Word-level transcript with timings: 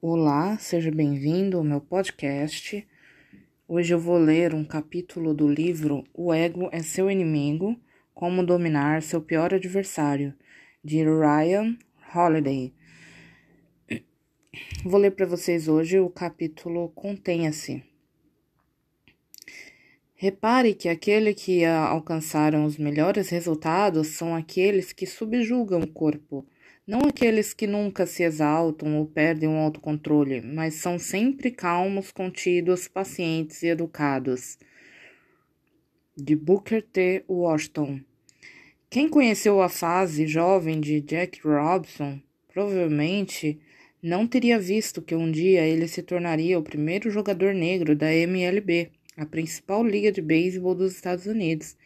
Olá, 0.00 0.56
seja 0.58 0.92
bem-vindo 0.92 1.58
ao 1.58 1.64
meu 1.64 1.80
podcast. 1.80 2.86
Hoje 3.66 3.92
eu 3.92 3.98
vou 3.98 4.16
ler 4.16 4.54
um 4.54 4.64
capítulo 4.64 5.34
do 5.34 5.48
livro 5.48 6.04
O 6.14 6.32
Ego 6.32 6.68
é 6.70 6.80
Seu 6.84 7.10
Inimigo: 7.10 7.76
Como 8.14 8.46
Dominar 8.46 9.02
Seu 9.02 9.20
Pior 9.20 9.52
Adversário, 9.52 10.32
de 10.84 11.02
Ryan 11.02 11.76
Holiday. 12.14 12.72
Vou 14.84 15.00
ler 15.00 15.10
para 15.10 15.26
vocês 15.26 15.66
hoje 15.66 15.98
o 15.98 16.08
capítulo 16.08 16.90
Contenha-se. 16.90 17.82
Repare 20.14 20.74
que 20.74 20.88
aqueles 20.88 21.42
que 21.42 21.64
alcançaram 21.64 22.64
os 22.64 22.78
melhores 22.78 23.30
resultados 23.30 24.06
são 24.06 24.32
aqueles 24.32 24.92
que 24.92 25.06
subjugam 25.06 25.80
o 25.80 25.88
corpo 25.88 26.46
não 26.88 27.00
aqueles 27.00 27.52
que 27.52 27.66
nunca 27.66 28.06
se 28.06 28.22
exaltam 28.22 28.96
ou 28.96 29.04
perdem 29.04 29.46
o 29.46 29.58
autocontrole, 29.58 30.40
mas 30.40 30.76
são 30.76 30.98
sempre 30.98 31.50
calmos, 31.50 32.10
contidos, 32.10 32.88
pacientes 32.88 33.62
e 33.62 33.66
educados. 33.66 34.58
De 36.16 36.34
Booker 36.34 36.82
T. 36.82 37.26
Washington. 37.28 38.00
Quem 38.88 39.06
conheceu 39.06 39.60
a 39.60 39.68
fase 39.68 40.26
jovem 40.26 40.80
de 40.80 41.02
Jack 41.02 41.46
Robinson 41.46 42.22
provavelmente 42.50 43.60
não 44.02 44.26
teria 44.26 44.58
visto 44.58 45.02
que 45.02 45.14
um 45.14 45.30
dia 45.30 45.66
ele 45.66 45.86
se 45.86 46.02
tornaria 46.02 46.58
o 46.58 46.62
primeiro 46.62 47.10
jogador 47.10 47.52
negro 47.52 47.94
da 47.94 48.10
MLB, 48.10 48.90
a 49.14 49.26
principal 49.26 49.84
liga 49.84 50.10
de 50.10 50.22
beisebol 50.22 50.74
dos 50.74 50.94
Estados 50.94 51.26
Unidos. 51.26 51.76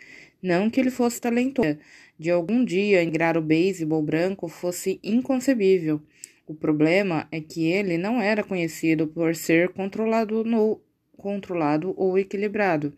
Não 0.40 0.70
que 0.70 0.78
ele 0.78 0.90
fosse 0.90 1.20
talentoso, 1.20 1.76
de 2.22 2.30
algum 2.30 2.64
dia 2.64 3.02
ingrar 3.02 3.36
o 3.36 3.42
beisebol 3.42 4.00
branco 4.00 4.46
fosse 4.46 5.00
inconcebível. 5.02 6.00
O 6.46 6.54
problema 6.54 7.26
é 7.32 7.40
que 7.40 7.66
ele 7.66 7.98
não 7.98 8.22
era 8.22 8.44
conhecido 8.44 9.08
por 9.08 9.34
ser 9.34 9.70
controlado, 9.70 10.44
no, 10.44 10.80
controlado 11.16 11.92
ou 11.96 12.16
equilibrado. 12.16 12.92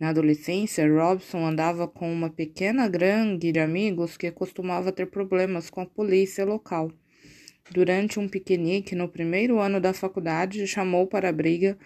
Na 0.00 0.08
adolescência, 0.08 0.92
Robson 0.92 1.46
andava 1.46 1.86
com 1.86 2.12
uma 2.12 2.30
pequena 2.30 2.88
gangue 2.88 3.52
de 3.52 3.60
amigos 3.60 4.16
que 4.16 4.28
costumava 4.32 4.90
ter 4.90 5.06
problemas 5.06 5.70
com 5.70 5.80
a 5.80 5.86
polícia 5.86 6.44
local. 6.44 6.90
Durante 7.70 8.18
um 8.18 8.28
piquenique 8.28 8.96
no 8.96 9.08
primeiro 9.08 9.60
ano 9.60 9.80
da 9.80 9.92
faculdade, 9.92 10.66
chamou 10.66 11.06
para 11.06 11.28
a 11.28 11.32
briga 11.32 11.78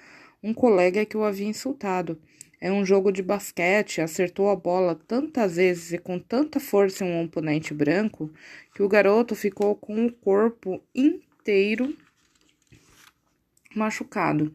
um 0.42 0.54
colega 0.54 1.04
que 1.04 1.18
o 1.18 1.24
havia 1.24 1.46
insultado. 1.46 2.18
É 2.64 2.70
um 2.70 2.86
jogo 2.86 3.10
de 3.10 3.24
basquete, 3.24 4.00
acertou 4.00 4.48
a 4.48 4.54
bola 4.54 4.94
tantas 4.94 5.56
vezes 5.56 5.94
e 5.94 5.98
com 5.98 6.16
tanta 6.16 6.60
força 6.60 7.04
em 7.04 7.10
um 7.10 7.24
oponente 7.24 7.74
branco 7.74 8.32
que 8.72 8.84
o 8.84 8.88
garoto 8.88 9.34
ficou 9.34 9.74
com 9.74 10.06
o 10.06 10.12
corpo 10.12 10.80
inteiro 10.94 11.92
machucado. 13.74 14.54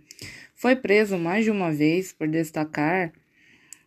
Foi 0.55 0.73
preso 0.73 1.17
mais 1.17 1.43
de 1.43 1.51
uma 1.51 1.69
vez 1.69 2.13
por 2.13 2.29
destacar, 2.29 3.11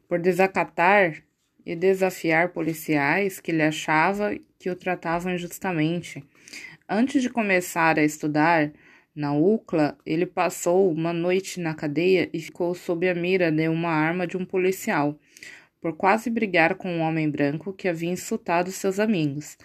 por 0.06 0.18
desacatar 0.18 1.22
e 1.64 1.74
desafiar 1.74 2.50
policiais 2.50 3.40
que 3.40 3.50
ele 3.50 3.62
achava 3.62 4.38
que 4.58 4.68
o 4.68 4.76
tratavam 4.76 5.32
injustamente. 5.32 6.22
Antes 6.86 7.22
de 7.22 7.30
começar 7.30 7.98
a 7.98 8.04
estudar, 8.04 8.70
na 9.14 9.34
UCLA, 9.34 9.98
ele 10.06 10.24
passou 10.24 10.90
uma 10.90 11.12
noite 11.12 11.58
na 11.60 11.74
cadeia 11.74 12.30
e 12.32 12.40
ficou 12.40 12.74
sob 12.74 13.08
a 13.08 13.14
mira 13.14 13.50
de 13.50 13.68
uma 13.68 13.90
arma 13.90 14.26
de 14.26 14.36
um 14.36 14.44
policial, 14.44 15.18
por 15.80 15.96
quase 15.96 16.30
brigar 16.30 16.76
com 16.76 16.88
um 16.88 17.00
homem 17.00 17.28
branco 17.28 17.72
que 17.72 17.88
havia 17.88 18.10
insultado 18.10 18.70
seus 18.70 19.00
amigos. 19.00 19.58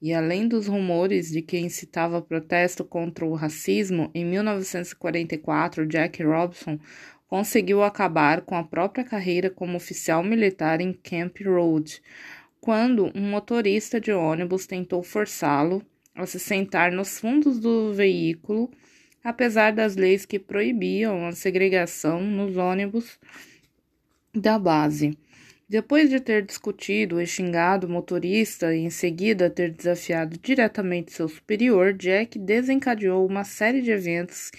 E 0.00 0.12
além 0.12 0.48
dos 0.48 0.66
rumores 0.66 1.30
de 1.30 1.42
que 1.42 1.58
incitava 1.58 2.22
protesto 2.22 2.84
contra 2.84 3.24
o 3.24 3.34
racismo, 3.34 4.10
em 4.14 4.24
1944 4.24 5.86
Jack 5.86 6.22
Robinson 6.22 6.78
conseguiu 7.28 7.82
acabar 7.82 8.40
com 8.40 8.56
a 8.56 8.64
própria 8.64 9.04
carreira 9.04 9.50
como 9.50 9.76
oficial 9.76 10.24
militar 10.24 10.80
em 10.80 10.92
Camp 10.92 11.36
Road, 11.44 12.02
quando 12.60 13.12
um 13.14 13.30
motorista 13.30 14.00
de 14.00 14.12
ônibus 14.12 14.66
tentou 14.66 15.02
forçá-lo 15.02 15.84
a 16.14 16.26
se 16.26 16.40
sentar 16.40 16.90
nos 16.90 17.20
fundos 17.20 17.60
do 17.60 17.92
veículo 17.92 18.70
apesar 19.22 19.72
das 19.72 19.96
leis 19.96 20.24
que 20.24 20.38
proibiam 20.38 21.26
a 21.26 21.32
segregação 21.32 22.20
nos 22.20 22.56
ônibus 22.56 23.18
da 24.34 24.58
base. 24.58 25.16
Depois 25.68 26.08
de 26.08 26.18
ter 26.18 26.42
discutido 26.42 27.20
e 27.20 27.26
xingado 27.26 27.86
o 27.86 27.90
motorista 27.90 28.74
e 28.74 28.78
em 28.78 28.90
seguida 28.90 29.50
ter 29.50 29.70
desafiado 29.70 30.38
diretamente 30.38 31.12
seu 31.12 31.28
superior, 31.28 31.92
Jack 31.92 32.38
desencadeou 32.38 33.26
uma 33.26 33.44
série 33.44 33.82
de 33.82 33.90
eventos 33.90 34.50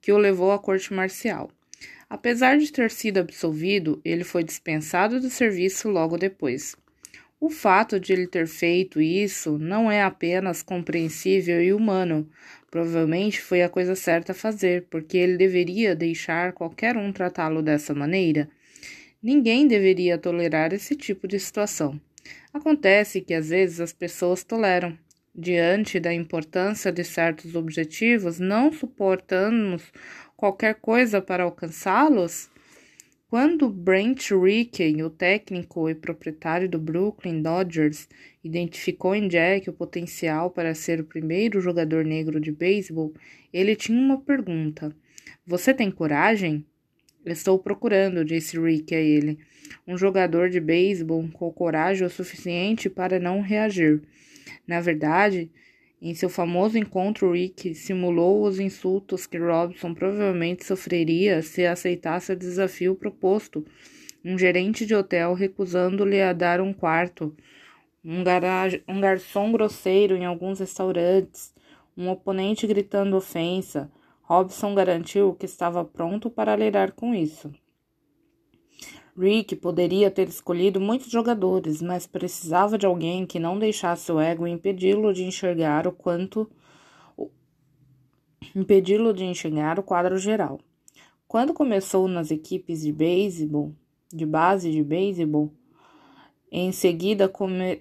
que 0.00 0.12
o 0.12 0.18
levou 0.18 0.52
à 0.52 0.58
corte 0.58 0.92
marcial. 0.92 1.50
Apesar 2.10 2.58
de 2.58 2.70
ter 2.70 2.90
sido 2.90 3.18
absolvido, 3.18 4.00
ele 4.04 4.24
foi 4.24 4.44
dispensado 4.44 5.20
do 5.20 5.30
serviço 5.30 5.88
logo 5.88 6.18
depois. 6.18 6.76
O 7.40 7.48
fato 7.48 8.00
de 8.00 8.12
ele 8.12 8.26
ter 8.26 8.46
feito 8.46 9.00
isso 9.00 9.58
não 9.58 9.90
é 9.90 10.02
apenas 10.02 10.62
compreensível 10.62 11.62
e 11.62 11.72
humano. 11.72 12.28
Provavelmente 12.70 13.40
foi 13.40 13.62
a 13.62 13.68
coisa 13.68 13.94
certa 13.94 14.32
a 14.32 14.34
fazer, 14.34 14.86
porque 14.90 15.16
ele 15.16 15.36
deveria 15.36 15.96
deixar 15.96 16.52
qualquer 16.52 16.96
um 16.96 17.10
tratá-lo 17.12 17.62
dessa 17.62 17.94
maneira. 17.94 18.48
Ninguém 19.22 19.66
deveria 19.66 20.18
tolerar 20.18 20.72
esse 20.72 20.94
tipo 20.94 21.26
de 21.26 21.40
situação. 21.40 22.00
Acontece 22.52 23.20
que 23.20 23.34
às 23.34 23.48
vezes 23.48 23.80
as 23.80 23.92
pessoas 23.92 24.44
toleram. 24.44 24.96
Diante 25.34 26.00
da 26.00 26.12
importância 26.12 26.90
de 26.92 27.04
certos 27.04 27.54
objetivos, 27.54 28.38
não 28.38 28.72
suportamos 28.72 29.82
qualquer 30.36 30.74
coisa 30.74 31.22
para 31.22 31.44
alcançá-los, 31.44 32.50
quando 33.28 33.68
Brent 33.68 34.30
Rickey, 34.30 35.02
o 35.02 35.10
técnico 35.10 35.88
e 35.90 35.94
proprietário 35.94 36.66
do 36.66 36.78
Brooklyn 36.78 37.42
Dodgers, 37.42 38.08
identificou 38.42 39.14
em 39.14 39.28
Jack 39.28 39.68
o 39.68 39.72
potencial 39.72 40.50
para 40.50 40.74
ser 40.74 41.00
o 41.00 41.04
primeiro 41.04 41.60
jogador 41.60 42.06
negro 42.06 42.40
de 42.40 42.50
beisebol, 42.50 43.12
ele 43.52 43.76
tinha 43.76 43.98
uma 44.00 44.18
pergunta: 44.18 44.96
Você 45.46 45.74
tem 45.74 45.90
coragem? 45.90 46.64
Estou 47.26 47.58
procurando, 47.58 48.24
disse 48.24 48.58
Rickey 48.58 48.94
a 48.94 49.00
ele, 49.00 49.38
um 49.86 49.98
jogador 49.98 50.48
de 50.48 50.58
beisebol 50.58 51.28
com 51.30 51.52
coragem 51.52 52.06
o 52.06 52.10
suficiente 52.10 52.88
para 52.88 53.20
não 53.20 53.42
reagir. 53.42 54.00
Na 54.66 54.80
verdade, 54.80 55.50
em 56.00 56.14
seu 56.14 56.28
famoso 56.28 56.78
encontro, 56.78 57.32
Rick 57.32 57.74
simulou 57.74 58.44
os 58.44 58.60
insultos 58.60 59.26
que 59.26 59.36
Robson 59.36 59.92
provavelmente 59.92 60.64
sofreria 60.64 61.42
se 61.42 61.66
aceitasse 61.66 62.32
o 62.32 62.36
desafio 62.36 62.94
proposto. 62.94 63.64
Um 64.24 64.38
gerente 64.38 64.86
de 64.86 64.94
hotel 64.94 65.34
recusando-lhe 65.34 66.22
a 66.22 66.32
dar 66.32 66.60
um 66.60 66.72
quarto, 66.72 67.34
um, 68.04 68.22
garage, 68.22 68.80
um 68.86 69.00
garçom 69.00 69.50
grosseiro 69.50 70.14
em 70.14 70.24
alguns 70.24 70.60
restaurantes, 70.60 71.52
um 71.96 72.08
oponente 72.08 72.64
gritando 72.64 73.16
ofensa. 73.16 73.90
Robson 74.22 74.76
garantiu 74.76 75.34
que 75.34 75.46
estava 75.46 75.84
pronto 75.84 76.30
para 76.30 76.54
lidar 76.54 76.92
com 76.92 77.12
isso. 77.12 77.52
Rick 79.18 79.56
poderia 79.56 80.12
ter 80.12 80.28
escolhido 80.28 80.80
muitos 80.80 81.10
jogadores, 81.10 81.82
mas 81.82 82.06
precisava 82.06 82.78
de 82.78 82.86
alguém 82.86 83.26
que 83.26 83.40
não 83.40 83.58
deixasse 83.58 84.12
o 84.12 84.20
ego 84.20 84.46
impedi-lo 84.46 85.12
de 85.12 85.24
enxergar 85.24 85.88
o 85.88 85.92
quanto 85.92 86.48
impedi-lo 88.54 89.12
de 89.12 89.24
enxergar 89.24 89.78
o 89.78 89.82
quadro 89.82 90.16
geral. 90.18 90.60
Quando 91.26 91.52
começou 91.52 92.06
nas 92.06 92.30
equipes 92.30 92.82
de 92.82 92.92
beisebol, 92.92 93.74
de 94.12 94.24
base 94.24 94.70
de 94.70 94.82
beisebol, 94.84 95.52
em 96.50 96.72
seguida 96.72 97.30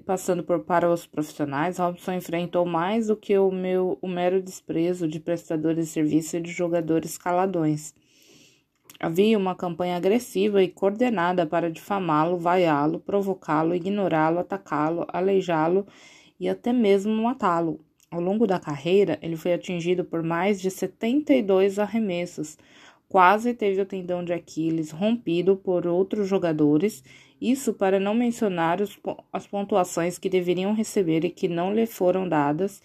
passando 0.05 0.43
por 0.43 0.59
para 0.61 0.91
os 0.91 1.05
profissionais, 1.05 1.77
Robson 1.77 2.13
enfrentou 2.13 2.65
mais 2.65 3.07
do 3.07 3.15
que 3.15 3.37
o 3.37 3.49
meu 3.51 3.97
o 4.01 4.07
mero 4.07 4.41
desprezo 4.41 5.07
de 5.07 5.19
prestadores 5.19 5.85
de 5.85 5.91
serviço 5.91 6.35
e 6.35 6.41
de 6.41 6.51
jogadores 6.51 7.17
caladões. 7.17 7.95
Havia 8.99 9.37
uma 9.37 9.53
campanha 9.53 9.95
agressiva 9.95 10.63
e 10.63 10.67
coordenada 10.67 11.45
para 11.45 11.69
difamá-lo, 11.69 12.37
vaiá-lo, 12.37 12.99
provocá-lo, 12.99 13.75
ignorá-lo, 13.75 14.39
atacá-lo, 14.39 15.05
aleijá-lo 15.09 15.85
e 16.39 16.49
até 16.49 16.73
mesmo 16.73 17.13
matá-lo. 17.21 17.79
Ao 18.09 18.19
longo 18.19 18.47
da 18.47 18.59
carreira, 18.59 19.19
ele 19.21 19.35
foi 19.35 19.53
atingido 19.53 20.03
por 20.03 20.23
mais 20.23 20.59
de 20.59 20.71
72 20.71 21.77
arremessos. 21.77 22.57
Quase 23.07 23.53
teve 23.53 23.81
o 23.81 23.85
tendão 23.85 24.23
de 24.23 24.33
Aquiles 24.33 24.91
rompido 24.91 25.55
por 25.55 25.85
outros 25.85 26.27
jogadores, 26.27 27.03
isso 27.39 27.73
para 27.73 27.99
não 27.99 28.15
mencionar 28.15 28.81
os, 28.81 28.97
as 29.31 29.45
pontuações 29.45 30.17
que 30.17 30.29
deveriam 30.29 30.73
receber 30.73 31.23
e 31.23 31.29
que 31.29 31.47
não 31.47 31.73
lhe 31.73 31.85
foram 31.85 32.27
dadas, 32.27 32.81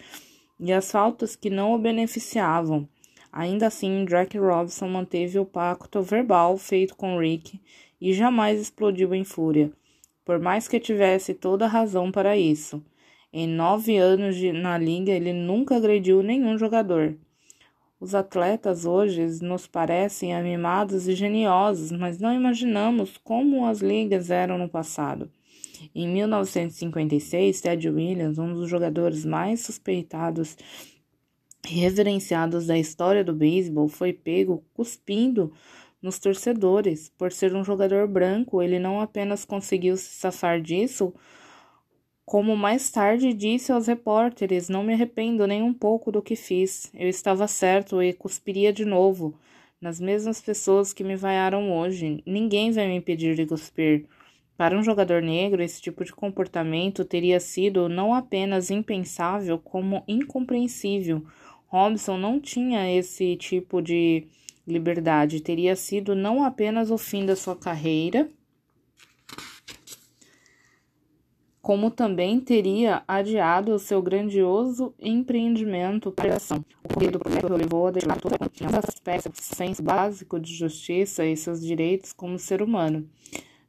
e 0.61 0.73
as 0.73 0.91
faltas 0.91 1.35
que 1.35 1.49
não 1.49 1.73
o 1.73 1.79
beneficiavam. 1.79 2.87
Ainda 3.33 3.69
assim, 3.69 4.05
Jack 4.05 4.37
Robinson 4.37 4.89
manteve 4.89 5.39
o 5.39 5.47
pacto 5.47 6.03
verbal 6.03 6.59
feito 6.59 6.95
com 6.95 7.19
Rick 7.19 7.59
e 7.99 8.13
jamais 8.13 8.61
explodiu 8.61 9.15
em 9.15 9.25
fúria, 9.25 9.73
por 10.23 10.39
mais 10.39 10.69
que 10.69 10.79
tivesse 10.79 11.33
toda 11.33 11.65
a 11.65 11.69
razão 11.69 12.13
para 12.13 12.37
isso. 12.37 12.85
Em 13.33 13.49
nove 13.49 13.97
anos 13.97 14.37
de, 14.37 14.53
na 14.53 14.77
liga, 14.77 15.11
ele 15.11 15.33
nunca 15.33 15.77
agrediu 15.77 16.23
nenhum 16.23 16.59
jogador. 16.59 17.17
Os 17.99 18.15
atletas 18.15 18.85
hoje 18.85 19.27
nos 19.43 19.67
parecem 19.67 20.35
animados 20.35 21.09
e 21.09 21.15
geniosos, 21.15 21.91
mas 21.91 22.19
não 22.19 22.35
imaginamos 22.35 23.17
como 23.17 23.65
as 23.65 23.81
ligas 23.81 24.29
eram 24.31 24.59
no 24.59 24.69
passado. 24.69 25.31
Em 25.95 26.07
1956, 26.07 27.61
Ted 27.63 27.89
Williams, 27.89 28.39
um 28.39 28.53
dos 28.53 28.69
jogadores 28.69 29.25
mais 29.25 29.61
suspeitados 29.61 30.57
reverenciados 31.67 32.67
da 32.67 32.79
história 32.79 33.25
do 33.25 33.35
beisebol, 33.35 33.89
foi 33.89 34.13
pego 34.13 34.65
cuspindo 34.75 35.53
nos 36.01 36.19
torcedores. 36.19 37.09
Por 37.11 37.33
ser 37.33 37.55
um 37.55 37.65
jogador 37.65 38.07
branco, 38.09 38.63
ele 38.63 38.79
não 38.79 39.01
apenas 39.01 39.45
conseguiu 39.45 39.97
se 39.97 40.15
safar 40.15 40.61
disso, 40.61 41.15
como 42.25 42.57
mais 42.57 42.91
tarde 42.91 43.35
disse 43.35 43.73
aos 43.73 43.89
repórteres, 43.89 44.69
não 44.69 44.83
me 44.83 44.95
arrependo 44.95 45.47
nem 45.47 45.63
um 45.63 45.75
pouco 45.75 46.11
do 46.11 46.23
que 46.23 46.37
fiz. 46.37 46.91
Eu 46.95 47.09
estava 47.09 47.47
certo 47.47 48.03
e 48.03 48.13
cuspiria 48.13 48.73
de 48.73 48.85
novo 48.85 49.35
nas 49.81 50.01
mesmas 50.01 50.41
pessoas 50.41 50.93
que 50.93 51.05
me 51.05 51.17
vaiaram 51.17 51.77
hoje. 51.77 52.23
Ninguém 52.25 52.71
vai 52.71 52.87
me 52.87 52.95
impedir 52.95 53.35
de 53.35 53.45
cuspir. 53.45 54.07
Para 54.57 54.79
um 54.79 54.83
jogador 54.83 55.21
negro, 55.21 55.63
esse 55.63 55.83
tipo 55.83 56.05
de 56.05 56.13
comportamento 56.15 57.05
teria 57.05 57.41
sido 57.41 57.89
não 57.89 58.15
apenas 58.15 58.71
impensável, 58.71 59.59
como 59.59 60.05
incompreensível. 60.07 61.27
Robson 61.73 62.19
não 62.19 62.39
tinha 62.39 62.95
esse 62.95 63.35
tipo 63.35 63.81
de 63.81 64.27
liberdade, 64.67 65.41
teria 65.41 65.75
sido 65.75 66.15
não 66.15 66.45
apenas 66.45 66.91
o 66.91 66.99
fim 66.99 67.25
da 67.25 67.35
sua 67.35 67.57
carreira, 67.57 68.29
como 71.63 71.91
também 71.91 72.39
teria 72.39 73.03
adiado 73.09 73.73
o 73.73 73.79
seu 73.79 74.03
grandioso 74.03 74.95
empreendimento 75.01 76.13
para 76.13 76.35
a 76.35 76.37
ação. 76.37 76.63
O 76.85 76.93
corrido 76.93 77.13
do 77.13 77.21
projeto 77.21 77.55
levou 77.55 77.87
a 77.87 77.91
deixar 77.91 78.21
toda 78.21 78.37
a 78.37 78.79
aspectos 78.79 79.33
do 79.33 79.57
senso 79.57 79.83
básico 79.83 80.39
de 80.39 80.53
justiça 80.53 81.25
e 81.25 81.35
seus 81.35 81.63
direitos 81.63 82.13
como 82.13 82.39
ser 82.39 82.61
humano. 82.61 83.09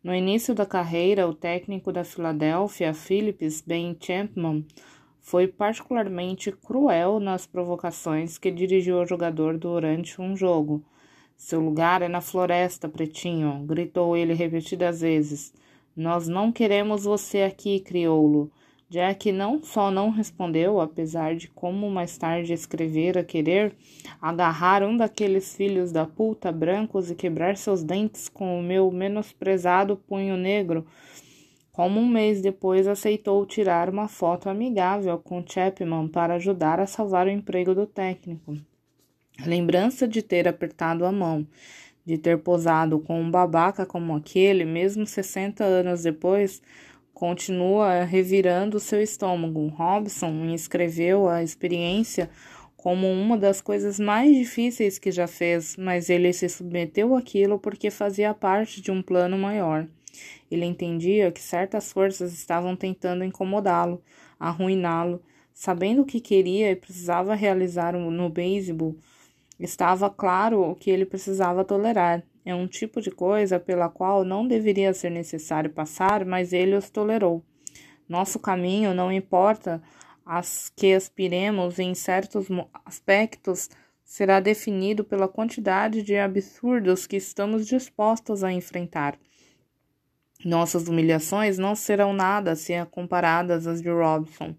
No 0.04 0.14
início 0.14 0.54
da 0.54 0.66
carreira, 0.66 1.26
o 1.26 1.34
técnico 1.34 1.90
da 1.90 2.04
Filadélfia, 2.04 2.94
Phillips 2.94 3.62
Ben 3.66 3.96
Champman, 3.98 4.66
foi 5.24 5.48
particularmente 5.48 6.52
cruel 6.52 7.18
nas 7.18 7.48
provocações 7.48 8.38
que 8.38 8.52
dirigiu 8.52 9.00
ao 9.00 9.08
jogador 9.08 9.58
durante 9.58 10.22
um 10.22 10.36
jogo. 10.36 10.84
Seu 11.38 11.62
lugar 11.62 12.02
é 12.02 12.10
na 12.10 12.20
floresta, 12.20 12.90
pretinho, 12.90 13.64
gritou 13.66 14.18
ele 14.18 14.34
repetidas 14.34 15.00
vezes. 15.00 15.54
Nós 15.96 16.28
não 16.28 16.52
queremos 16.52 17.06
você 17.06 17.44
aqui, 17.44 17.80
crioulo. 17.80 18.52
Jack 18.90 19.32
não 19.32 19.64
só 19.64 19.90
não 19.90 20.10
respondeu, 20.10 20.82
apesar 20.82 21.36
de 21.36 21.48
como 21.48 21.90
mais 21.90 22.18
tarde 22.18 22.52
escrevera 22.52 23.24
querer 23.24 23.74
agarrar 24.22 24.84
um 24.84 24.96
daqueles 24.96 25.56
filhos 25.56 25.92
da 25.92 26.06
puta 26.06 26.52
brancos 26.52 27.10
e 27.10 27.16
quebrar 27.16 27.56
seus 27.56 27.82
dentes 27.82 28.28
com 28.28 28.60
o 28.60 28.62
meu 28.62 28.92
menosprezado 28.92 29.96
punho 29.96 30.36
negro, 30.36 30.86
como 31.74 32.00
um 32.00 32.08
mês 32.08 32.42
depois 32.42 32.88
aceitou 32.88 33.46
tirar 33.46 33.90
uma 33.90 34.08
foto 34.08 34.48
amigável 34.48 35.20
com 35.20 35.44
Chapman 35.46 36.08
para 36.08 36.36
ajudar 36.36 36.80
a 36.80 36.88
salvar 36.88 37.28
o 37.28 37.32
emprego 37.32 37.76
do 37.76 37.86
técnico. 37.86 38.56
A 39.44 39.46
lembrança 39.46 40.08
de 40.08 40.22
ter 40.22 40.48
apertado 40.48 41.06
a 41.06 41.12
mão 41.12 41.46
de 42.06 42.18
ter 42.18 42.38
posado 42.40 43.00
com 43.00 43.20
um 43.22 43.32
babaca 43.32 43.86
como 43.86 44.16
aquele, 44.16 44.66
mesmo 44.66 45.06
60 45.06 45.64
anos 45.64 46.04
depois, 46.04 46.62
continua 47.14 48.04
revirando 48.04 48.80
seu 48.80 49.02
estômago. 49.02 49.68
Robson 49.68 50.46
escreveu 50.54 51.30
a 51.30 51.42
experiência 51.42 52.30
como 52.76 53.10
uma 53.10 53.38
das 53.38 53.62
coisas 53.62 53.98
mais 53.98 54.36
difíceis 54.36 55.00
que 55.00 55.12
já 55.12 55.28
fez, 55.28 55.78
mas 55.78 56.10
ele 56.10 56.34
se 56.34 56.50
submeteu 56.50 57.16
àquilo 57.16 57.58
porque 57.58 57.90
fazia 57.90 58.34
parte 58.34 58.82
de 58.82 58.92
um 58.92 59.02
plano 59.02 59.38
maior. 59.38 59.88
Ele 60.50 60.66
entendia 60.66 61.32
que 61.32 61.42
certas 61.42 61.92
forças 61.92 62.34
estavam 62.34 62.76
tentando 62.76 63.24
incomodá-lo, 63.24 64.02
arruiná-lo, 64.40 65.22
sabendo 65.54 66.02
o 66.02 66.06
que 66.06 66.20
queria 66.20 66.72
e 66.72 66.76
precisava 66.76 67.36
realizar 67.36 67.94
no 67.94 68.30
beisebol 68.30 68.96
Estava 69.60 70.10
claro 70.10 70.62
o 70.62 70.76
que 70.76 70.90
ele 70.90 71.06
precisava 71.06 71.64
tolerar. 71.64 72.24
É 72.44 72.54
um 72.54 72.68
tipo 72.68 73.00
de 73.00 73.12
coisa 73.12 73.60
pela 73.60 73.88
qual 73.88 74.26
não 74.26 74.48
deveria 74.48 74.94
ser 74.94 75.10
necessário 75.10 75.70
passar, 75.70 76.26
mas 76.26 76.52
ele 76.52 76.76
os 76.76 76.90
tolerou. 76.90 77.44
Nosso 78.10 78.40
caminho, 78.40 78.94
não 78.94 79.12
importa 79.12 79.82
as 80.26 80.70
que 80.76 80.94
aspiremos 80.94 81.80
em 81.80 81.94
certos 81.94 82.48
aspectos, 82.84 83.70
será 84.04 84.40
definido 84.40 85.04
pela 85.04 85.28
quantidade 85.28 86.02
de 86.02 86.18
absurdos 86.18 87.08
que 87.08 87.16
estamos 87.16 87.66
dispostos 87.66 88.44
a 88.44 88.52
enfrentar. 88.52 89.18
Nossas 90.46 90.88
humilhações 90.88 91.58
não 91.58 91.76
serão 91.76 92.14
nada 92.14 92.56
se 92.56 92.74
comparadas 92.92 93.66
às 93.66 93.82
de 93.82 93.90
Robson 93.90 94.56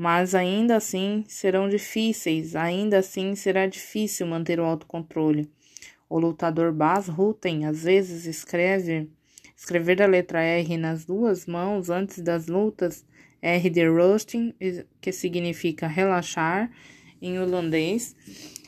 mas 0.00 0.34
ainda 0.34 0.76
assim 0.76 1.26
serão 1.28 1.68
difíceis, 1.68 2.56
ainda 2.56 3.00
assim 3.00 3.34
será 3.34 3.66
difícil 3.66 4.26
manter 4.26 4.58
o 4.58 4.64
autocontrole. 4.64 5.50
O 6.08 6.18
lutador 6.18 6.72
Bas 6.72 7.06
Rutten 7.06 7.66
às 7.66 7.84
vezes 7.84 8.24
escreve 8.24 9.10
escrever 9.54 10.00
a 10.00 10.06
letra 10.06 10.40
R 10.40 10.78
nas 10.78 11.04
duas 11.04 11.44
mãos 11.44 11.90
antes 11.90 12.18
das 12.20 12.46
lutas, 12.46 13.04
R 13.42 13.68
de 13.68 13.86
roasting, 13.86 14.54
que 15.02 15.12
significa 15.12 15.86
relaxar 15.86 16.70
em 17.20 17.38
holandês. 17.38 18.16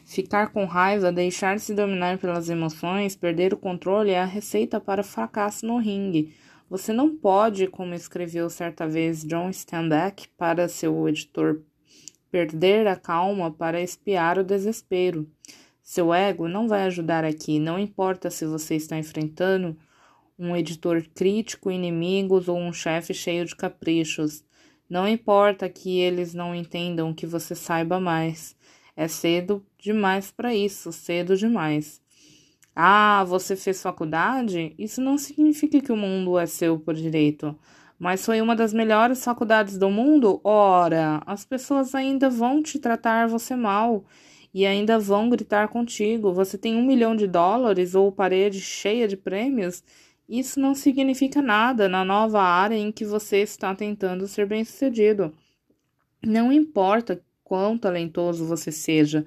Ficar 0.05 0.49
com 0.49 0.67
raiva, 0.67 1.11
deixar-se 1.11 1.73
dominar 1.73 2.19
pelas 2.19 2.51
emoções, 2.51 3.17
perder 3.17 3.55
o 3.55 3.57
controle 3.57 4.11
é 4.11 4.21
a 4.21 4.27
receita 4.27 4.79
para 4.79 5.03
fracasso 5.03 5.65
no 5.65 5.79
ringue. 5.79 6.35
Você 6.73 6.91
não 6.91 7.15
pode, 7.15 7.67
como 7.67 7.93
escreveu 7.93 8.49
certa 8.49 8.89
vez 8.89 9.23
John 9.27 9.53
Steinbeck 9.53 10.27
para 10.39 10.67
seu 10.69 11.07
editor, 11.07 11.61
perder 12.31 12.87
a 12.87 12.97
calma 12.97 13.51
para 13.51 13.83
espiar 13.83 14.39
o 14.39 14.43
desespero. 14.43 15.31
Seu 15.83 16.15
ego 16.15 16.49
não 16.49 16.67
vai 16.67 16.85
ajudar 16.85 17.27
aqui, 17.27 17.59
não 17.59 17.79
importa 17.79 18.31
se 18.31 18.47
você 18.47 18.75
está 18.75 18.97
enfrentando 18.97 19.77
um 20.39 20.57
editor 20.57 21.05
crítico, 21.15 21.71
inimigos 21.71 22.49
ou 22.49 22.57
um 22.57 22.73
chefe 22.73 23.13
cheio 23.13 23.45
de 23.45 23.55
caprichos. 23.55 24.43
Não 24.89 25.07
importa 25.07 25.69
que 25.69 25.99
eles 26.01 26.33
não 26.33 26.55
entendam 26.55 27.13
que 27.13 27.27
você 27.27 27.55
saiba 27.55 28.01
mais. 28.01 28.57
É 28.97 29.07
cedo 29.09 29.63
demais 29.77 30.31
para 30.31 30.55
isso, 30.55 30.91
cedo 30.91 31.37
demais. 31.37 32.02
Ah, 32.75 33.25
você 33.25 33.55
fez 33.55 33.83
faculdade? 33.83 34.75
Isso 34.79 35.01
não 35.01 35.19
significa 35.19 35.81
que 35.81 35.93
o 35.93 35.97
mundo 35.97 36.39
é 36.39 36.47
seu 36.47 36.79
por 36.79 36.95
direito. 36.95 37.57
Mas 37.99 38.25
foi 38.25 38.41
uma 38.41 38.57
das 38.57 38.73
melhores 38.73 39.23
faculdades 39.23 39.79
do 39.79 39.91
mundo? 39.91 40.41
Ora, 40.43 41.23
as 41.27 41.45
pessoas 41.45 41.95
ainda 41.95 42.31
vão 42.31 42.63
te 42.63 42.79
tratar 42.79 43.29
você 43.29 43.55
mal 43.55 44.05
e 44.55 44.67
ainda 44.67 44.99
vão 44.99 45.29
gritar 45.29 45.69
contigo. 45.69 46.33
Você 46.33 46.59
tem 46.59 46.75
um 46.77 46.85
milhão 46.85 47.15
de 47.15 47.27
dólares 47.27 47.95
ou 47.95 48.11
parede 48.11 48.61
cheia 48.61 49.07
de 49.07 49.17
prêmios? 49.17 49.85
Isso 50.29 50.59
não 50.59 50.75
significa 50.75 51.43
nada 51.43 51.89
na 51.89 52.05
nova 52.05 52.43
área 52.43 52.77
em 52.77 52.91
que 52.91 53.05
você 53.05 53.39
está 53.39 53.75
tentando 53.75 54.27
ser 54.27 54.47
bem-sucedido. 54.47 55.33
Não 56.25 56.51
importa 56.51 57.23
quão 57.45 57.77
talentoso 57.77 58.47
você 58.47 58.73
seja, 58.73 59.27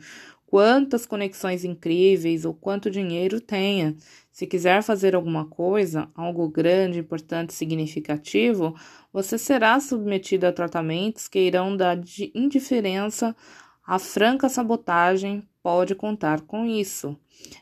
quantas 0.55 1.05
conexões 1.05 1.65
incríveis 1.65 2.45
ou 2.45 2.53
quanto 2.53 2.89
dinheiro 2.89 3.41
tenha. 3.41 3.93
Se 4.31 4.47
quiser 4.47 4.81
fazer 4.81 5.13
alguma 5.13 5.43
coisa, 5.45 6.07
algo 6.15 6.47
grande, 6.47 6.97
importante, 6.97 7.53
significativo, 7.53 8.73
você 9.11 9.37
será 9.37 9.77
submetido 9.81 10.47
a 10.47 10.53
tratamentos 10.53 11.27
que 11.27 11.39
irão 11.39 11.75
de 12.01 12.31
indiferença 12.33 13.35
à 13.85 13.99
franca 13.99 14.47
sabotagem, 14.47 15.43
pode 15.61 15.93
contar 15.93 16.39
com 16.39 16.65
isso. 16.65 17.19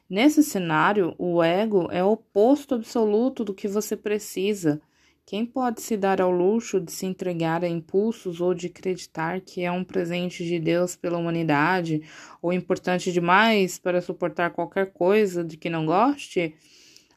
Nesse 0.07 0.43
cenário, 0.43 1.15
o 1.17 1.41
ego 1.41 1.87
é 1.89 2.03
o 2.03 2.11
oposto 2.11 2.75
absoluto 2.75 3.43
do 3.43 3.55
que 3.55 3.67
você 3.67 3.97
precisa. 3.97 4.79
Quem 5.25 5.45
pode 5.45 5.81
se 5.81 5.95
dar 5.95 6.19
ao 6.19 6.29
luxo 6.29 6.81
de 6.81 6.91
se 6.91 7.05
entregar 7.05 7.63
a 7.63 7.67
impulsos 7.67 8.41
ou 8.41 8.53
de 8.53 8.67
acreditar 8.67 9.39
que 9.39 9.63
é 9.63 9.71
um 9.71 9.83
presente 9.83 10.45
de 10.45 10.59
Deus 10.59 10.97
pela 10.97 11.17
humanidade 11.17 12.01
ou 12.41 12.51
importante 12.51 13.11
demais 13.11 13.79
para 13.79 14.01
suportar 14.01 14.51
qualquer 14.51 14.91
coisa 14.91 15.43
de 15.43 15.55
que 15.55 15.69
não 15.69 15.85
goste? 15.85 16.53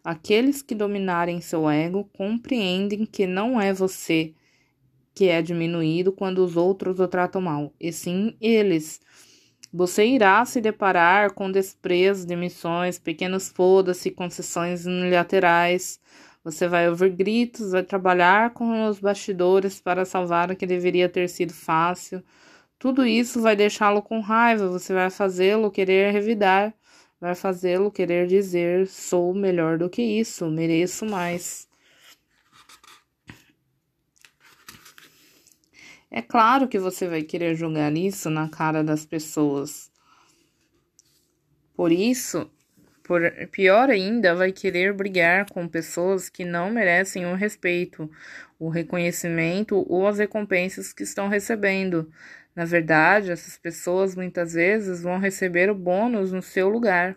Aqueles 0.04 0.62
que 0.62 0.74
dominarem 0.74 1.40
seu 1.40 1.68
ego 1.68 2.08
compreendem 2.16 3.04
que 3.04 3.26
não 3.26 3.60
é 3.60 3.72
você 3.72 4.32
que 5.12 5.28
é 5.28 5.42
diminuído 5.42 6.12
quando 6.12 6.44
os 6.44 6.56
outros 6.56 7.00
o 7.00 7.08
tratam 7.08 7.40
mal, 7.40 7.72
e 7.80 7.90
sim 7.90 8.36
eles. 8.40 9.00
Você 9.72 10.06
irá 10.06 10.44
se 10.44 10.60
deparar 10.60 11.32
com 11.32 11.50
desprezo, 11.50 12.26
demissões, 12.26 12.98
pequenos 12.98 13.48
foda-se, 13.48 14.10
concessões 14.10 14.86
unilaterais 14.86 15.98
você 16.46 16.68
vai 16.68 16.88
ouvir 16.88 17.10
gritos, 17.10 17.72
vai 17.72 17.82
trabalhar 17.82 18.50
com 18.54 18.86
os 18.86 19.00
bastidores 19.00 19.80
para 19.80 20.04
salvar 20.04 20.48
o 20.48 20.54
que 20.54 20.64
deveria 20.64 21.08
ter 21.08 21.28
sido 21.28 21.52
fácil. 21.52 22.22
Tudo 22.78 23.04
isso 23.04 23.40
vai 23.42 23.56
deixá-lo 23.56 24.00
com 24.00 24.20
raiva, 24.20 24.68
você 24.68 24.94
vai 24.94 25.10
fazê-lo 25.10 25.72
querer 25.72 26.12
revidar, 26.12 26.72
vai 27.20 27.34
fazê-lo 27.34 27.90
querer 27.90 28.28
dizer: 28.28 28.86
sou 28.86 29.34
melhor 29.34 29.76
do 29.76 29.90
que 29.90 30.00
isso, 30.00 30.48
mereço 30.48 31.04
mais. 31.04 31.68
É 36.08 36.22
claro 36.22 36.68
que 36.68 36.78
você 36.78 37.08
vai 37.08 37.22
querer 37.22 37.56
jogar 37.56 37.92
isso 37.96 38.30
na 38.30 38.48
cara 38.48 38.84
das 38.84 39.04
pessoas. 39.04 39.90
Por 41.74 41.90
isso, 41.90 42.48
por 43.06 43.22
pior 43.52 43.90
ainda, 43.90 44.34
vai 44.34 44.52
querer 44.52 44.92
brigar 44.92 45.48
com 45.50 45.68
pessoas 45.68 46.28
que 46.28 46.44
não 46.44 46.70
merecem 46.70 47.26
o 47.26 47.34
respeito, 47.34 48.10
o 48.58 48.68
reconhecimento 48.68 49.84
ou 49.88 50.06
as 50.06 50.18
recompensas 50.18 50.92
que 50.92 51.02
estão 51.02 51.28
recebendo. 51.28 52.10
Na 52.54 52.64
verdade, 52.64 53.30
essas 53.30 53.56
pessoas 53.56 54.16
muitas 54.16 54.54
vezes 54.54 55.02
vão 55.02 55.18
receber 55.18 55.70
o 55.70 55.74
bônus 55.74 56.32
no 56.32 56.42
seu 56.42 56.68
lugar. 56.68 57.16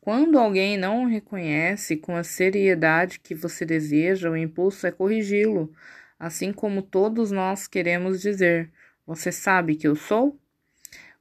Quando 0.00 0.38
alguém 0.38 0.76
não 0.76 1.04
o 1.04 1.08
reconhece 1.08 1.96
com 1.96 2.14
a 2.14 2.22
seriedade 2.22 3.18
que 3.20 3.34
você 3.34 3.64
deseja, 3.64 4.30
o 4.30 4.36
impulso 4.36 4.86
é 4.86 4.92
corrigi-lo 4.92 5.72
assim 6.18 6.52
como 6.52 6.82
todos 6.82 7.30
nós 7.30 7.66
queremos 7.66 8.20
dizer: 8.20 8.70
Você 9.06 9.30
sabe 9.30 9.76
que 9.76 9.86
eu 9.86 9.96
sou? 9.96 10.38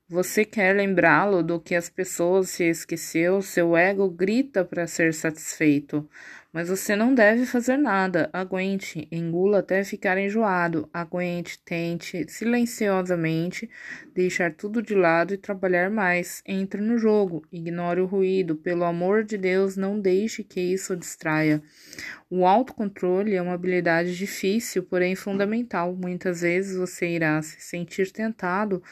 Você 0.07 0.45
quer 0.45 0.75
lembrá-lo 0.75 1.41
do 1.41 1.59
que 1.59 1.73
as 1.73 1.89
pessoas 1.89 2.49
se 2.49 2.63
esqueceu, 2.63 3.41
seu 3.41 3.75
ego 3.75 4.07
grita 4.07 4.63
para 4.63 4.85
ser 4.85 5.15
satisfeito. 5.15 6.07
Mas 6.53 6.69
você 6.69 6.95
não 6.95 7.15
deve 7.15 7.43
fazer 7.47 7.75
nada. 7.75 8.29
Aguente, 8.31 9.07
engula 9.11 9.59
até 9.59 9.83
ficar 9.83 10.15
enjoado. 10.19 10.87
Aguente, 10.93 11.57
tente 11.65 12.23
silenciosamente 12.31 13.67
deixar 14.13 14.53
tudo 14.53 14.79
de 14.79 14.93
lado 14.93 15.33
e 15.33 15.37
trabalhar 15.37 15.89
mais. 15.89 16.43
Entre 16.45 16.79
no 16.81 16.99
jogo, 16.99 17.43
ignore 17.51 17.99
o 17.99 18.05
ruído. 18.05 18.55
Pelo 18.55 18.83
amor 18.83 19.23
de 19.23 19.39
Deus, 19.39 19.75
não 19.75 19.99
deixe 19.99 20.43
que 20.43 20.61
isso 20.61 20.95
distraia. 20.95 21.63
O 22.29 22.45
autocontrole 22.45 23.33
é 23.33 23.41
uma 23.41 23.55
habilidade 23.55 24.15
difícil, 24.15 24.83
porém 24.83 25.15
fundamental. 25.15 25.95
Muitas 25.95 26.41
vezes 26.41 26.77
você 26.77 27.07
irá 27.07 27.41
se 27.41 27.59
sentir 27.59 28.11
tentado 28.11 28.83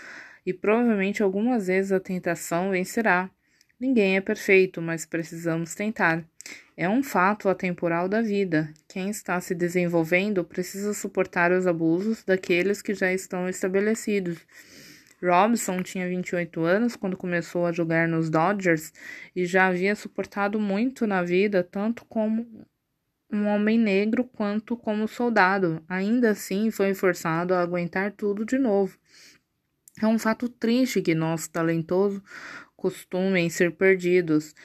e 0.46 0.54
provavelmente 0.54 1.24
algumas 1.24 1.68
vezes 1.68 1.92
a 1.92 2.00
tentação 2.00 2.72
vencerá. 2.72 3.30
Ninguém 3.80 4.18
é 4.18 4.22
perfeito, 4.22 4.82
mas 4.82 5.06
precisamos 5.06 5.76
tentar. 5.76 6.24
É 6.76 6.90
um 6.90 7.04
fato 7.04 7.50
atemporal 7.50 8.10
da 8.10 8.22
vida. 8.22 8.74
Quem 8.88 9.10
está 9.10 9.40
se 9.40 9.54
desenvolvendo 9.54 10.44
precisa 10.44 10.94
suportar 10.94 11.52
os 11.52 11.68
abusos 11.68 12.24
daqueles 12.24 12.82
que 12.82 12.94
já 12.94 13.14
estão 13.14 13.48
estabelecidos. 13.48 14.40
Robson 15.22 15.82
tinha 15.82 16.08
28 16.08 16.62
anos 16.62 16.96
quando 16.96 17.16
começou 17.16 17.66
a 17.66 17.72
jogar 17.72 18.08
nos 18.08 18.30
Dodgers 18.30 18.92
e 19.36 19.46
já 19.46 19.68
havia 19.68 19.96
suportado 19.96 20.60
muito 20.60 21.08
na 21.08 21.24
vida, 21.24 21.64
tanto 21.64 22.04
como 22.06 22.46
um 23.32 23.48
homem 23.48 23.80
negro 23.80 24.26
quanto 24.26 24.76
como 24.76 25.08
soldado. 25.08 25.82
Ainda 25.88 26.32
assim, 26.32 26.70
foi 26.70 26.94
forçado 26.94 27.54
a 27.54 27.62
aguentar 27.62 28.12
tudo 28.12 28.46
de 28.46 28.58
novo. 28.58 28.98
É 30.02 30.08
um 30.08 30.18
fato 30.18 30.50
triste 30.50 31.02
que 31.02 31.14
nosso 31.14 31.50
talentoso 31.50 32.24
costumem 32.76 33.50
ser 33.50 33.76
perdidos. 33.76 34.56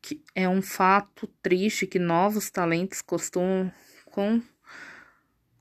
Que 0.00 0.22
é 0.34 0.48
um 0.48 0.62
fato 0.62 1.26
triste 1.42 1.86
que 1.86 1.98
novos 1.98 2.50
talentos 2.50 3.00
costumam 3.00 3.72
com, 4.06 4.42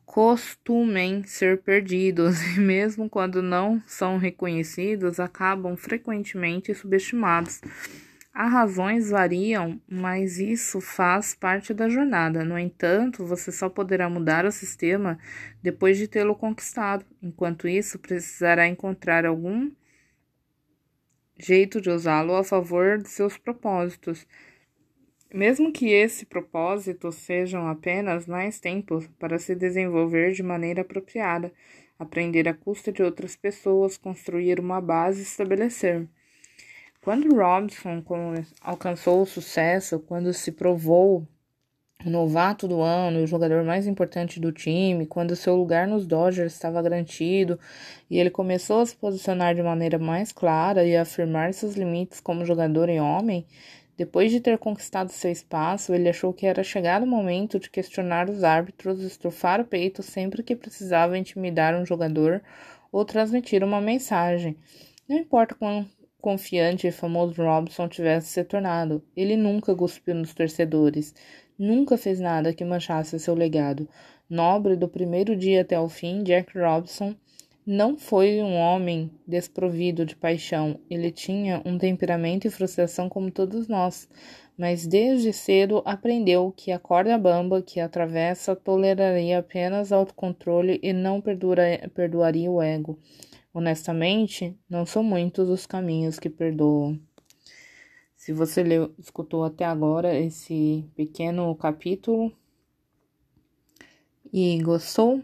costumem 0.05 1.24
ser 1.24 1.62
perdidos 1.62 2.39
e 2.55 2.60
mesmo 2.60 3.10
quando 3.10 3.41
não 3.41 3.82
são 3.86 4.17
reconhecidos, 4.17 5.20
acabam 5.20 5.75
frequentemente 5.75 6.74
subestimados. 6.74 7.62
As 8.34 8.52
razões 8.52 9.12
variam, 9.12 9.80
mas 9.88 10.40
isso 10.40 10.82
faz 10.82 11.36
parte 11.36 11.72
da 11.72 11.88
jornada. 11.88 12.44
No 12.44 12.58
entanto, 12.58 13.24
você 13.24 13.52
só 13.52 13.70
poderá 13.70 14.10
mudar 14.10 14.44
o 14.44 14.52
sistema 14.52 15.20
depois 15.62 16.00
de 16.00 16.08
tê-lo 16.08 16.36
conquistado. 16.36 17.06
Enquanto 17.22 17.68
isso, 17.68 18.00
precisará 18.00 18.68
encontrar 18.68 19.24
algum 19.24 19.72
jeito 21.38 21.80
de 21.80 21.92
usá-lo 21.92 22.36
a 22.36 22.44
favor 22.44 22.98
de 22.98 23.08
seus 23.08 23.38
propósitos. 23.38 24.25
Mesmo 25.32 25.72
que 25.72 25.92
esse 25.92 26.25
propósito 26.25 27.12
sejam 27.12 27.68
apenas 27.68 28.25
mais 28.25 28.60
tempo 28.60 29.08
para 29.20 29.38
se 29.38 29.54
desenvolver 29.54 30.32
de 30.32 30.42
maneira 30.42 30.82
apropriada, 30.82 31.54
aprender 32.00 32.48
à 32.48 32.54
custa 32.56 32.92
de 32.92 33.04
outras 33.04 33.36
pessoas, 33.36 33.96
construir 33.96 34.60
uma 34.60 34.82
base 34.82 35.20
e 35.20 35.24
estabelecer. 35.24 36.08
Quando 37.04 37.36
Robson 37.36 38.02
alcançou 38.62 39.22
o 39.22 39.26
sucesso, 39.26 40.00
quando 40.00 40.34
se 40.34 40.54
provou 40.54 41.28
o 42.06 42.10
novato 42.10 42.66
do 42.66 42.80
ano 42.80 43.20
e 43.20 43.24
o 43.24 43.28
jogador 43.28 43.62
mais 43.66 43.86
importante 43.86 44.40
do 44.40 44.54
time, 44.54 45.06
quando 45.06 45.36
seu 45.36 45.54
lugar 45.54 45.86
nos 45.86 46.08
Dodgers 46.08 46.54
estava 46.54 46.82
garantido 46.82 47.60
e 48.10 48.18
ele 48.18 48.30
começou 48.30 48.80
a 48.80 48.86
se 48.86 48.96
posicionar 48.96 49.54
de 49.54 49.62
maneira 49.62 50.00
mais 50.00 50.32
clara 50.32 50.86
e 50.86 50.96
a 50.96 51.02
afirmar 51.02 51.54
seus 51.54 51.76
limites 51.76 52.22
como 52.22 52.46
jogador 52.46 52.88
e 52.88 53.02
homem, 53.02 53.46
depois 53.98 54.32
de 54.32 54.40
ter 54.40 54.58
conquistado 54.58 55.12
seu 55.12 55.30
espaço, 55.30 55.94
ele 55.94 56.08
achou 56.08 56.32
que 56.34 56.46
era 56.46 56.64
chegado 56.64 57.04
o 57.04 57.08
momento 57.08 57.60
de 57.60 57.70
questionar 57.70 58.30
os 58.30 58.46
árbitros, 58.46 59.02
estufar 59.02 59.60
o 59.60 59.66
peito 59.66 60.02
sempre 60.02 60.42
que 60.42 60.56
precisava 60.56 61.18
intimidar 61.18 61.76
um 61.76 61.86
jogador 61.86 62.42
ou 62.94 63.04
transmitir 63.04 63.62
uma 63.62 63.82
mensagem. 63.82 64.56
Não 65.08 65.18
importa 65.18 65.54
quão 65.54 65.86
confiante 66.24 66.88
e 66.88 66.92
famoso 66.92 67.44
Robson 67.44 67.89
tivesse 67.89 68.30
se 68.30 68.44
tornado. 68.46 69.03
Ele 69.13 69.36
nunca 69.36 69.75
cuspiu 69.75 70.15
nos 70.15 70.34
torcedores, 70.34 71.13
nunca 71.60 71.98
fez 71.98 72.18
nada 72.18 72.53
que 72.53 72.63
manchasse 72.63 73.20
seu 73.20 73.36
legado. 73.36 73.89
Nobre 74.30 74.77
do 74.77 74.88
primeiro 74.88 75.36
dia 75.36 75.63
até 75.63 75.77
o 75.77 75.89
fim, 75.89 76.24
Jack 76.24 76.58
Robson 76.58 77.13
não 77.65 77.98
foi 77.98 78.42
um 78.42 78.56
homem 78.56 79.12
desprovido 79.27 80.06
de 80.06 80.15
paixão. 80.15 80.80
Ele 80.89 81.12
tinha 81.12 81.62
um 81.65 81.77
temperamento 81.77 82.48
e 82.48 82.50
frustração 82.50 83.10
como 83.10 83.30
todos 83.30 83.68
nós, 83.68 84.08
mas 84.58 84.88
desde 84.88 85.34
cedo 85.34 85.82
aprendeu 85.84 86.53
que 86.56 86.72
a 86.72 86.80
corda 86.80 87.18
bamba 87.18 87.62
que 87.62 87.82
atravessa 87.82 88.56
toleraria 88.56 89.39
apenas 89.39 89.92
autocontrole 89.92 90.80
e 90.82 90.94
não 90.94 91.22
perdoaria 91.22 92.50
o 92.50 92.62
ego. 92.62 92.98
Honestamente, 93.54 94.58
não 94.68 94.86
são 94.86 95.04
muitos 95.04 95.48
os 95.48 95.66
caminhos 95.68 96.20
que 96.20 96.30
perdoam. 96.30 97.00
Se 98.16 98.34
você 98.34 98.64
leu, 98.64 98.94
escutou 98.98 99.44
até 99.44 99.64
agora 99.66 100.18
esse 100.18 100.90
pequeno 100.96 101.54
capítulo 101.56 102.32
e 104.32 104.60
gostou, 104.64 105.24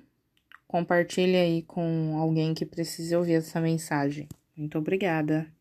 compartilhe 0.67 1.35
aí 1.35 1.63
com 1.63 2.17
alguém 2.19 2.53
que 2.53 2.65
precise 2.65 3.15
ouvir 3.15 3.35
essa 3.35 3.59
mensagem. 3.59 4.27
Muito 4.55 4.77
obrigada. 4.77 5.51